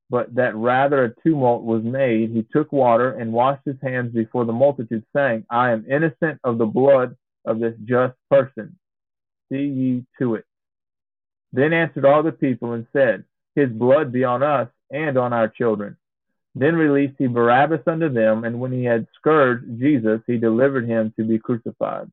but 0.09 0.33
that 0.35 0.55
rather 0.55 1.05
a 1.05 1.21
tumult 1.21 1.63
was 1.63 1.83
made, 1.83 2.31
he 2.31 2.45
took 2.51 2.71
water 2.71 3.11
and 3.11 3.33
washed 3.33 3.65
his 3.65 3.77
hands 3.81 4.13
before 4.13 4.45
the 4.45 4.53
multitude, 4.53 5.03
saying, 5.15 5.45
I 5.49 5.71
am 5.71 5.85
innocent 5.89 6.39
of 6.43 6.57
the 6.57 6.65
blood 6.65 7.15
of 7.45 7.59
this 7.59 7.75
just 7.85 8.15
person 8.29 8.77
see 9.53 9.63
ye 9.65 10.05
to 10.19 10.35
it. 10.35 10.45
Then 11.51 11.73
answered 11.73 12.05
all 12.05 12.23
the 12.23 12.31
people 12.31 12.73
and 12.73 12.87
said, 12.93 13.23
His 13.55 13.69
blood 13.69 14.11
be 14.11 14.23
on 14.23 14.41
us 14.41 14.69
and 14.91 15.17
on 15.17 15.33
our 15.33 15.47
children. 15.47 15.97
Then 16.55 16.75
released 16.75 17.15
he 17.17 17.27
Barabbas 17.27 17.81
unto 17.87 18.09
them, 18.09 18.43
and 18.43 18.59
when 18.59 18.71
he 18.71 18.83
had 18.83 19.07
scourged 19.15 19.79
Jesus, 19.79 20.21
he 20.27 20.37
delivered 20.37 20.87
him 20.87 21.13
to 21.17 21.23
be 21.23 21.39
crucified. 21.39 22.11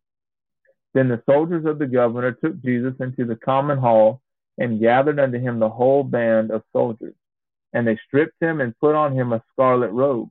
Then 0.95 1.09
the 1.09 1.23
soldiers 1.25 1.65
of 1.67 1.79
the 1.79 1.87
governor 1.87 2.33
took 2.33 2.61
Jesus 2.63 2.95
into 3.01 3.25
the 3.25 3.37
common 3.37 3.79
hall, 3.79 4.21
and 4.59 4.81
gathered 4.81 5.19
unto 5.19 5.39
him 5.39 5.59
the 5.59 5.69
whole 5.69 6.05
band 6.05 6.51
of 6.51 6.63
soldiers. 6.73 7.15
And 7.73 7.87
they 7.87 7.99
stripped 8.07 8.41
him 8.43 8.61
and 8.61 8.79
put 8.79 8.95
on 8.95 9.15
him 9.15 9.33
a 9.33 9.43
scarlet 9.53 9.91
robe. 9.91 10.29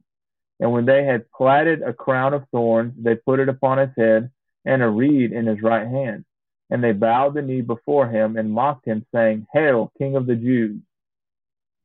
And 0.60 0.72
when 0.72 0.86
they 0.86 1.04
had 1.04 1.32
platted 1.32 1.82
a 1.82 1.94
crown 1.94 2.34
of 2.34 2.44
thorns, 2.52 2.94
they 2.98 3.16
put 3.16 3.40
it 3.40 3.50
upon 3.50 3.80
his 3.80 3.90
head, 3.98 4.30
and 4.66 4.84
a 4.84 4.90
reed 4.90 5.32
in 5.32 5.48
his 5.48 5.62
right 5.62 5.88
hand. 5.88 6.26
And 6.70 6.84
they 6.84 6.92
bowed 6.92 7.34
the 7.34 7.42
knee 7.42 7.62
before 7.62 8.08
him 8.08 8.38
and 8.38 8.52
mocked 8.52 8.86
him, 8.86 9.06
saying, 9.14 9.48
Hail, 9.54 9.92
King 9.98 10.16
of 10.16 10.28
the 10.28 10.36
Jews! 10.36 10.80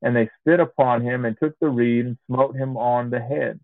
And 0.03 0.15
they 0.15 0.29
spit 0.41 0.61
upon 0.61 1.01
him 1.01 1.25
and 1.25 1.39
took 1.39 1.59
the 1.61 1.69
reed 1.69 2.05
and 2.05 2.19
smote 2.27 2.57
him 2.57 2.77
on 2.77 3.09
the 3.09 3.21
head. 3.21 3.59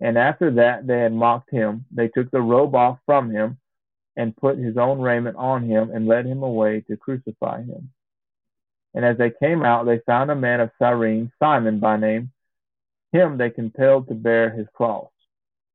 And 0.00 0.18
after 0.18 0.50
that 0.52 0.88
they 0.88 0.98
had 0.98 1.12
mocked 1.12 1.50
him, 1.50 1.84
they 1.92 2.08
took 2.08 2.32
the 2.32 2.40
robe 2.40 2.74
off 2.74 2.98
from 3.06 3.30
him 3.30 3.58
and 4.16 4.36
put 4.36 4.58
his 4.58 4.76
own 4.76 5.00
raiment 5.00 5.36
on 5.36 5.64
him 5.64 5.90
and 5.90 6.06
led 6.06 6.26
him 6.26 6.42
away 6.42 6.80
to 6.82 6.96
crucify 6.96 7.62
him. 7.62 7.90
And 8.94 9.04
as 9.04 9.16
they 9.16 9.30
came 9.30 9.64
out, 9.64 9.86
they 9.86 10.00
found 10.00 10.30
a 10.30 10.34
man 10.34 10.60
of 10.60 10.70
Cyrene, 10.78 11.32
Simon 11.38 11.78
by 11.78 11.96
name. 11.96 12.30
Him 13.12 13.38
they 13.38 13.50
compelled 13.50 14.08
to 14.08 14.14
bear 14.14 14.50
his 14.50 14.66
cross. 14.74 15.08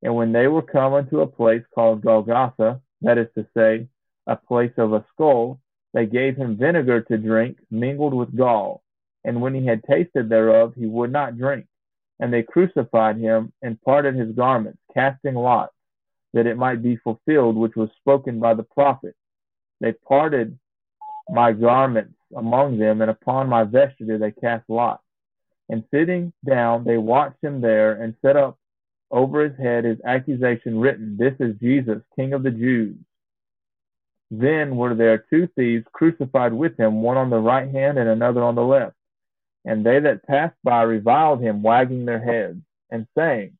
And 0.03 0.15
when 0.15 0.32
they 0.32 0.48
were 0.48 0.62
come 0.62 0.94
unto 0.94 1.22
a 1.22 1.27
place 1.27 1.63
called 1.74 2.03
Golgotha, 2.03 2.82
that 3.01 3.17
is 3.17 3.27
to 3.36 3.48
say, 3.56 3.88
a 4.27 4.36
place 4.36 4.74
of 4.77 4.94
a 4.94 5.06
skull, 5.13 5.60
they 5.94 6.06
gave 6.06 6.36
him 6.36 6.58
vinegar 6.58 7.01
to 7.01 7.17
drink, 7.17 7.58
mingled 7.72 8.13
with 8.13 8.36
gall. 8.36 8.84
And 9.24 9.41
when 9.41 9.56
he 9.56 9.65
had 9.65 9.84
tasted 9.84 10.29
thereof, 10.29 10.74
he 10.75 10.86
would 10.86 11.12
not 11.12 11.38
drink. 11.38 11.65
And 12.20 12.32
they 12.32 12.44
crucified 12.44 13.17
him 13.17 13.53
and 13.62 13.82
parted 13.82 14.15
his 14.15 14.36
garments, 14.36 14.79
casting 14.94 15.36
lots, 15.36 15.74
that 16.34 16.48
it 16.48 16.57
might 16.57 16.84
be 16.84 16.98
fulfilled 16.98 17.55
which 17.55 17.75
was 17.75 17.89
spoken 18.00 18.39
by 18.39 18.53
the 18.53 18.63
prophet. 18.63 19.15
They 19.79 19.93
parted 19.93 20.57
my 21.29 21.51
garments 21.51 22.15
among 22.36 22.77
them, 22.77 23.01
and 23.01 23.12
upon 23.12 23.50
my 23.50 23.63
vesture 23.63 24.17
they 24.17 24.31
cast 24.31 24.65
lots. 24.69 25.03
And 25.69 25.84
sitting 25.91 26.34
down, 26.48 26.84
they 26.84 26.98
watched 26.98 27.43
him 27.43 27.62
there 27.62 28.01
and 28.01 28.15
set 28.22 28.38
up 28.38 28.57
over 29.12 29.48
his 29.48 29.57
head 29.57 29.86
his 29.86 29.98
accusation 30.05 30.79
written, 30.79 31.17
This 31.17 31.34
is 31.39 31.55
Jesus, 31.60 32.01
King 32.15 32.34
of 32.34 32.43
the 32.43 32.51
Jews. 32.51 32.98
Then 34.29 34.75
were 34.75 34.96
there 34.96 35.25
two 35.29 35.48
thieves 35.55 35.86
crucified 35.91 36.53
with 36.53 36.77
him, 36.77 37.01
one 37.01 37.17
on 37.17 37.29
the 37.29 37.39
right 37.39 37.69
hand 37.69 37.98
and 37.98 38.10
another 38.10 38.43
on 38.43 38.55
the 38.55 38.63
left. 38.63 38.96
And 39.65 39.86
they 39.86 40.00
that 40.00 40.25
passed 40.25 40.55
by 40.63 40.84
reviled 40.84 41.41
him, 41.41 41.62
wagging 41.62 42.05
their 42.05 42.22
heads, 42.22 42.60
and 42.89 43.07
saying, 43.17 43.57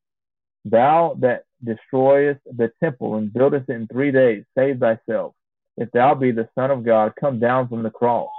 Thou 0.64 1.16
that 1.20 1.44
destroyest 1.64 2.40
the 2.56 2.70
temple 2.82 3.16
and 3.16 3.32
buildest 3.32 3.68
it 3.68 3.74
in 3.74 3.86
three 3.88 4.12
days, 4.12 4.44
save 4.56 4.80
thyself. 4.80 5.34
If 5.76 5.90
thou 5.92 6.14
be 6.14 6.32
the 6.32 6.48
Son 6.54 6.70
of 6.70 6.84
God, 6.84 7.12
come 7.18 7.38
down 7.38 7.68
from 7.68 7.82
the 7.82 7.90
cross. 7.90 8.30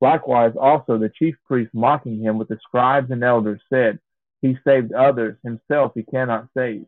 Likewise 0.00 0.52
also 0.58 0.98
the 0.98 1.10
chief 1.10 1.34
priests 1.46 1.74
mocking 1.74 2.20
him 2.20 2.38
with 2.38 2.48
the 2.48 2.58
scribes 2.62 3.10
and 3.10 3.22
elders 3.22 3.60
said, 3.68 3.98
He 4.42 4.56
saved 4.64 4.92
others, 4.92 5.36
himself 5.42 5.92
he 5.94 6.02
cannot 6.02 6.48
save. 6.56 6.86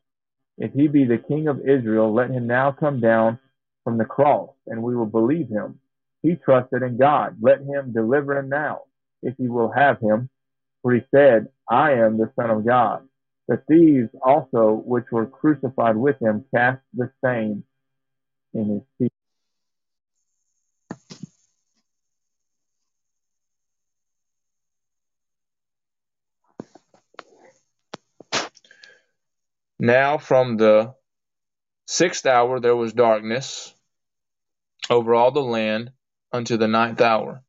If 0.58 0.72
he 0.72 0.88
be 0.88 1.04
the 1.04 1.18
king 1.18 1.48
of 1.48 1.60
Israel, 1.60 2.12
let 2.12 2.30
him 2.30 2.46
now 2.46 2.72
come 2.72 3.00
down 3.00 3.38
from 3.84 3.98
the 3.98 4.04
cross, 4.04 4.50
and 4.66 4.82
we 4.82 4.94
will 4.94 5.06
believe 5.06 5.48
him. 5.48 5.80
He 6.22 6.36
trusted 6.36 6.82
in 6.82 6.96
God. 6.96 7.36
Let 7.40 7.60
him 7.62 7.92
deliver 7.92 8.38
him 8.38 8.48
now, 8.48 8.82
if 9.22 9.34
he 9.38 9.48
will 9.48 9.72
have 9.72 9.98
him. 10.00 10.28
For 10.82 10.94
he 10.94 11.00
said, 11.14 11.48
I 11.68 11.92
am 11.92 12.16
the 12.18 12.30
Son 12.36 12.50
of 12.50 12.64
God. 12.66 13.08
The 13.48 13.62
thieves 13.68 14.10
also, 14.22 14.72
which 14.72 15.06
were 15.10 15.26
crucified 15.26 15.96
with 15.96 16.20
him, 16.22 16.44
cast 16.54 16.80
the 16.94 17.10
same 17.24 17.64
in 18.54 18.70
his 18.70 18.82
feet. 18.98 19.12
Now 29.78 30.18
from 30.18 30.58
the 30.58 30.94
sixth 31.86 32.24
hour 32.24 32.60
there 32.60 32.76
was 32.76 32.92
darkness 32.92 33.74
over 34.88 35.14
all 35.14 35.32
the 35.32 35.42
land 35.42 35.90
unto 36.32 36.56
the 36.56 36.68
ninth 36.68 37.00
hour. 37.00 37.42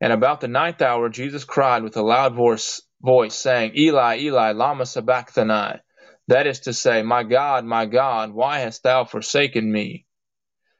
And 0.00 0.12
about 0.12 0.40
the 0.40 0.48
ninth 0.48 0.82
hour 0.82 1.08
Jesus 1.08 1.44
cried 1.44 1.84
with 1.84 1.96
a 1.96 2.02
loud 2.02 2.34
voice, 2.34 2.82
voice 3.06 3.36
saying, 3.36 3.72
Eli, 3.78 4.18
Eli, 4.20 4.52
lama 4.52 4.86
sabachthani? 4.86 5.80
That 6.28 6.48
is 6.48 6.60
to 6.62 6.74
say, 6.74 7.02
My 7.04 7.24
God, 7.24 7.64
my 7.64 7.86
God, 7.86 8.32
why 8.32 8.60
hast 8.60 8.84
thou 8.84 9.06
forsaken 9.06 9.72
me? 9.72 10.06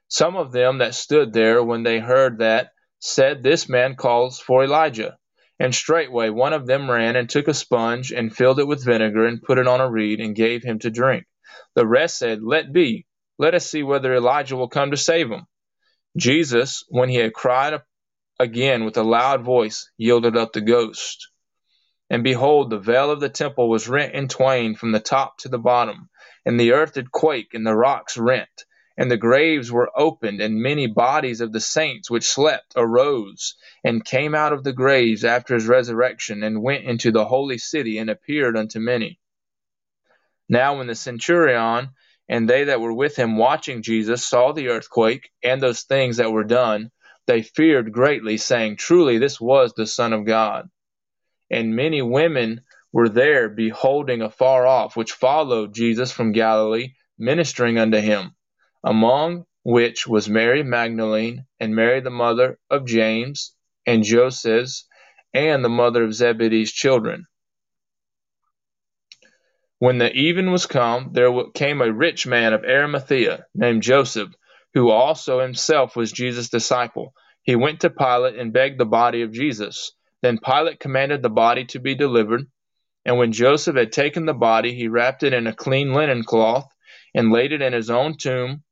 Some 0.09 0.37
of 0.37 0.53
them 0.53 0.79
that 0.79 0.95
stood 0.95 1.33
there 1.33 1.63
when 1.63 1.83
they 1.83 1.99
heard 1.99 2.39
that 2.39 2.71
said, 2.99 3.43
This 3.43 3.69
man 3.69 3.95
calls 3.95 4.39
for 4.39 4.63
Elijah. 4.63 5.17
And 5.59 5.75
straightway 5.75 6.29
one 6.29 6.53
of 6.53 6.67
them 6.67 6.91
ran 6.91 7.15
and 7.17 7.29
took 7.29 7.49
a 7.49 7.55
sponge 7.55 8.11
and 8.13 8.35
filled 8.35 8.59
it 8.59 8.67
with 8.67 8.85
vinegar 8.85 9.25
and 9.25 9.41
put 9.41 9.59
it 9.59 9.67
on 9.67 9.81
a 9.81 9.89
reed 9.89 10.21
and 10.21 10.35
gave 10.35 10.63
him 10.63 10.79
to 10.81 10.91
drink. 10.91 11.25
The 11.75 11.87
rest 11.87 12.19
said, 12.19 12.43
Let 12.43 12.73
be, 12.73 13.07
let 13.39 13.55
us 13.55 13.69
see 13.69 13.83
whether 13.83 14.15
Elijah 14.15 14.57
will 14.57 14.69
come 14.69 14.91
to 14.91 14.97
save 14.97 15.31
him. 15.31 15.47
Jesus, 16.17 16.85
when 16.89 17.09
he 17.09 17.17
had 17.17 17.33
cried 17.33 17.81
again 18.39 18.85
with 18.85 18.97
a 18.97 19.03
loud 19.03 19.43
voice, 19.43 19.91
yielded 19.97 20.37
up 20.37 20.53
the 20.53 20.61
ghost. 20.61 21.29
And 22.09 22.23
behold, 22.23 22.69
the 22.69 22.79
veil 22.79 23.11
of 23.11 23.19
the 23.19 23.29
temple 23.29 23.69
was 23.69 23.89
rent 23.89 24.13
in 24.13 24.27
twain 24.27 24.75
from 24.75 24.91
the 24.91 24.99
top 24.99 25.37
to 25.39 25.49
the 25.49 25.59
bottom, 25.59 26.09
and 26.45 26.59
the 26.59 26.71
earth 26.73 26.93
did 26.93 27.11
quake, 27.11 27.53
and 27.53 27.65
the 27.65 27.75
rocks 27.75 28.17
rent 28.17 28.65
and 28.97 29.11
the 29.11 29.17
graves 29.17 29.71
were 29.71 29.91
opened, 29.95 30.41
and 30.41 30.55
many 30.61 30.87
bodies 30.87 31.39
of 31.39 31.53
the 31.53 31.59
saints 31.59 32.09
which 32.09 32.27
slept 32.27 32.73
arose, 32.75 33.55
and 33.83 34.03
came 34.03 34.33
out 34.33 34.53
of 34.53 34.63
the 34.63 34.73
graves 34.73 35.23
after 35.23 35.53
his 35.53 35.67
resurrection, 35.67 36.41
and 36.41 36.63
went 36.63 36.83
into 36.83 37.11
the 37.11 37.25
holy 37.25 37.59
city, 37.59 37.99
and 37.99 38.09
appeared 38.09 38.57
unto 38.57 38.79
many. 38.79 39.19
Now 40.49 40.77
when 40.77 40.87
the 40.87 40.95
centurion 40.95 41.89
and 42.27 42.49
they 42.49 42.65
that 42.65 42.81
were 42.81 42.93
with 42.93 43.15
him 43.15 43.37
watching 43.37 43.83
Jesus 43.83 44.25
saw 44.25 44.51
the 44.51 44.69
earthquake, 44.69 45.29
and 45.43 45.61
those 45.61 45.83
things 45.83 46.17
that 46.17 46.31
were 46.31 46.43
done, 46.43 46.89
they 47.27 47.43
feared 47.43 47.93
greatly, 47.93 48.37
saying, 48.37 48.77
Truly 48.77 49.19
this 49.19 49.39
was 49.39 49.73
the 49.73 49.85
Son 49.85 50.11
of 50.11 50.25
God. 50.25 50.69
And 51.49 51.75
many 51.75 52.01
women 52.01 52.61
were 52.91 53.09
there 53.09 53.49
beholding 53.49 54.21
afar 54.21 54.65
off, 54.65 54.95
which 54.95 55.11
followed 55.13 55.73
Jesus 55.73 56.11
from 56.11 56.31
Galilee, 56.31 56.93
ministering 57.17 57.77
unto 57.77 57.97
him 57.99 58.35
among 58.83 59.45
which 59.63 60.07
was 60.07 60.29
Mary 60.29 60.63
Magdalene, 60.63 61.45
and 61.59 61.75
Mary 61.75 61.99
the 61.99 62.09
mother 62.09 62.57
of 62.69 62.85
James 62.85 63.53
and 63.85 64.03
Joses, 64.03 64.85
and 65.33 65.63
the 65.63 65.69
mother 65.69 66.05
of 66.05 66.13
Zebedee's 66.13 66.71
children. 66.71 67.25
When 69.79 69.97
the 69.97 70.11
even 70.13 70.51
was 70.51 70.65
come, 70.65 71.11
there 71.11 71.31
came 71.53 71.81
a 71.81 71.91
rich 71.91 72.25
man 72.25 72.53
of 72.53 72.63
Arimathea, 72.63 73.45
named 73.53 73.83
Joseph, 73.83 74.29
who 74.73 74.89
also 74.89 75.41
himself 75.41 75.97
was 75.97 76.13
Jesus' 76.13 76.49
disciple. 76.49 77.13
He 77.43 77.57
went 77.57 77.81
to 77.81 77.89
Pilate 77.89 78.39
and 78.39 78.53
begged 78.53 78.79
the 78.79 78.85
body 78.85 79.21
of 79.21 79.33
Jesus. 79.33 79.91
Then 80.21 80.39
Pilate 80.39 80.79
commanded 80.79 81.21
the 81.21 81.29
body 81.29 81.65
to 81.65 81.79
be 81.79 81.95
delivered. 81.95 82.47
And 83.05 83.17
when 83.17 83.31
Joseph 83.31 83.75
had 83.75 83.91
taken 83.91 84.25
the 84.25 84.33
body, 84.33 84.73
he 84.73 84.87
wrapped 84.87 85.23
it 85.23 85.33
in 85.33 85.47
a 85.47 85.53
clean 85.53 85.93
linen 85.93 86.23
cloth 86.23 86.67
and 87.15 87.31
laid 87.31 87.51
it 87.53 87.61
in 87.61 87.73
his 87.73 87.89
own 87.89 88.17
tomb 88.17 88.63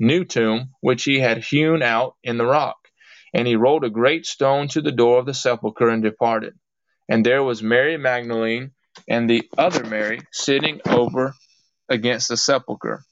new 0.00 0.24
tomb 0.24 0.70
which 0.80 1.04
he 1.04 1.18
had 1.18 1.38
hewn 1.38 1.82
out 1.82 2.16
in 2.22 2.36
the 2.36 2.46
rock. 2.46 2.76
And 3.34 3.46
he 3.46 3.56
rolled 3.56 3.84
a 3.84 3.90
great 3.90 4.26
stone 4.26 4.68
to 4.68 4.80
the 4.80 4.92
door 4.92 5.18
of 5.18 5.26
the 5.26 5.34
sepulchre 5.34 5.88
and 5.88 6.02
departed. 6.02 6.54
And 7.08 7.24
there 7.24 7.42
was 7.42 7.62
Mary 7.62 7.96
Magdalene 7.96 8.72
and 9.08 9.28
the 9.28 9.48
other 9.56 9.84
Mary 9.84 10.20
sitting 10.32 10.80
over 10.86 11.34
against 11.88 12.28
the 12.28 12.36
sepulchre. 12.36 13.04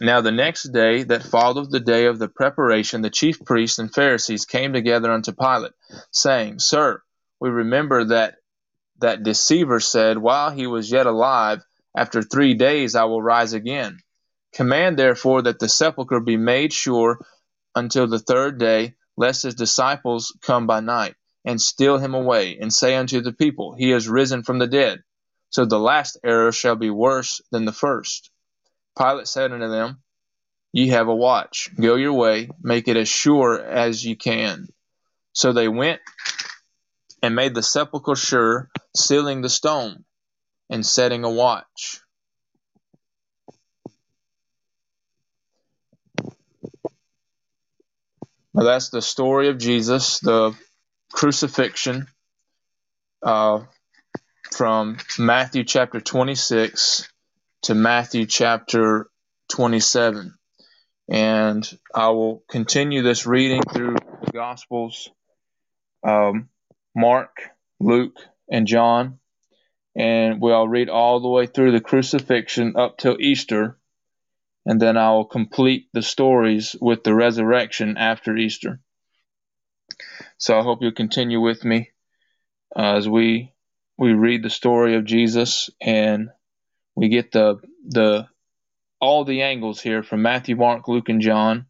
Now 0.00 0.20
the 0.20 0.32
next 0.32 0.72
day 0.72 1.04
that 1.04 1.22
followed 1.22 1.70
the 1.70 1.78
day 1.78 2.06
of 2.06 2.18
the 2.18 2.28
preparation, 2.28 3.02
the 3.02 3.10
chief 3.10 3.38
priests 3.44 3.78
and 3.78 3.92
Pharisees 3.92 4.44
came 4.44 4.72
together 4.72 5.12
unto 5.12 5.32
Pilate, 5.32 5.72
saying, 6.10 6.58
Sir, 6.58 7.00
we 7.40 7.50
remember 7.50 8.04
that 8.06 8.36
that 8.98 9.22
deceiver 9.22 9.78
said, 9.80 10.18
While 10.18 10.50
he 10.50 10.66
was 10.66 10.90
yet 10.90 11.06
alive, 11.06 11.62
after 11.96 12.22
three 12.22 12.54
days 12.54 12.96
I 12.96 13.04
will 13.04 13.22
rise 13.22 13.52
again. 13.52 13.98
Command 14.52 14.98
therefore 14.98 15.42
that 15.42 15.58
the 15.60 15.68
sepulchre 15.68 16.20
be 16.20 16.36
made 16.36 16.72
sure 16.72 17.18
until 17.74 18.06
the 18.06 18.18
third 18.18 18.58
day, 18.58 18.96
lest 19.16 19.44
his 19.44 19.54
disciples 19.54 20.36
come 20.42 20.66
by 20.66 20.80
night, 20.80 21.14
and 21.44 21.60
steal 21.60 21.98
him 21.98 22.14
away, 22.14 22.58
and 22.60 22.72
say 22.72 22.96
unto 22.96 23.20
the 23.20 23.32
people, 23.32 23.74
He 23.74 23.92
is 23.92 24.08
risen 24.08 24.42
from 24.42 24.58
the 24.58 24.66
dead. 24.66 25.02
So 25.50 25.64
the 25.64 25.78
last 25.78 26.18
error 26.24 26.50
shall 26.50 26.76
be 26.76 26.90
worse 26.90 27.40
than 27.52 27.64
the 27.64 27.72
first. 27.72 28.30
Pilate 28.96 29.28
said 29.28 29.52
unto 29.52 29.68
them, 29.68 29.98
Ye 30.72 30.88
have 30.88 31.08
a 31.08 31.14
watch. 31.14 31.70
Go 31.80 31.94
your 31.94 32.12
way, 32.12 32.50
make 32.62 32.88
it 32.88 32.96
as 32.96 33.08
sure 33.08 33.60
as 33.60 34.04
ye 34.04 34.16
can. 34.16 34.68
So 35.32 35.52
they 35.52 35.68
went 35.68 36.00
and 37.22 37.34
made 37.34 37.54
the 37.54 37.62
sepulchre 37.62 38.16
sure, 38.16 38.70
sealing 38.94 39.40
the 39.40 39.48
stone, 39.48 40.04
and 40.68 40.84
setting 40.84 41.24
a 41.24 41.30
watch. 41.30 42.00
Now 48.52 48.64
that's 48.64 48.90
the 48.90 49.02
story 49.02 49.48
of 49.48 49.58
Jesus, 49.58 50.20
the 50.20 50.54
crucifixion, 51.12 52.06
uh, 53.22 53.60
from 54.52 54.98
Matthew 55.18 55.64
chapter 55.64 56.00
26 56.00 57.08
to 57.64 57.74
Matthew 57.74 58.26
chapter 58.26 59.08
27. 59.50 60.34
And 61.08 61.78
I 61.94 62.08
will 62.08 62.42
continue 62.48 63.02
this 63.02 63.26
reading 63.26 63.62
through 63.62 63.96
the 64.24 64.32
Gospels 64.32 65.10
um, 66.06 66.48
Mark, 66.94 67.36
Luke, 67.80 68.16
and 68.50 68.66
John. 68.66 69.18
And 69.96 70.40
we'll 70.40 70.68
read 70.68 70.88
all 70.88 71.20
the 71.20 71.28
way 71.28 71.46
through 71.46 71.72
the 71.72 71.80
crucifixion 71.80 72.76
up 72.76 72.98
till 72.98 73.20
Easter 73.20 73.78
and 74.66 74.80
then 74.80 74.96
I 74.96 75.10
will 75.10 75.26
complete 75.26 75.88
the 75.92 76.02
stories 76.02 76.74
with 76.80 77.04
the 77.04 77.14
resurrection 77.14 77.96
after 77.98 78.36
Easter. 78.36 78.80
So 80.38 80.58
I 80.58 80.62
hope 80.62 80.78
you'll 80.80 80.92
continue 80.92 81.40
with 81.40 81.64
me 81.64 81.90
uh, 82.76 82.96
as 82.96 83.08
we 83.08 83.52
we 83.96 84.12
read 84.12 84.42
the 84.42 84.50
story 84.50 84.96
of 84.96 85.04
Jesus 85.04 85.70
and 85.80 86.30
we 86.94 87.08
get 87.08 87.32
the 87.32 87.56
the 87.86 88.28
all 89.00 89.24
the 89.24 89.42
angles 89.42 89.80
here 89.80 90.02
from 90.02 90.22
Matthew, 90.22 90.56
Mark, 90.56 90.88
Luke, 90.88 91.08
and 91.08 91.20
John, 91.20 91.66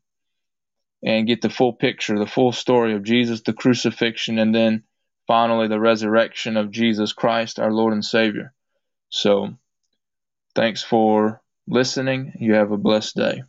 and 1.03 1.27
get 1.27 1.43
the 1.43 1.51
full 1.51 1.73
picture, 1.73 2.19
the 2.19 2.27
full 2.27 2.53
story 2.53 2.95
of 2.95 3.03
Jesus, 3.03 3.43
the 3.43 3.53
crucifixion, 3.53 4.39
and 4.39 4.55
then 4.55 4.85
finally 5.27 5.69
the 5.69 5.81
resurrection 5.81 6.57
of 6.57 6.71
Jesus 6.71 7.13
Christ, 7.13 7.59
our 7.59 7.73
Lord 7.73 7.93
and 7.93 8.05
Savior. 8.05 8.53
So, 9.09 9.55
thanks 10.55 10.83
for 10.83 11.43
listening. 11.67 12.35
You 12.39 12.55
have 12.55 12.71
a 12.71 12.77
blessed 12.77 13.17
day. 13.17 13.43